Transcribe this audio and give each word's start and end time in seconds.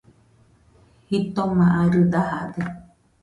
Jitoma 1.09 1.65
arɨ 1.81 2.01
dajade 2.13 2.61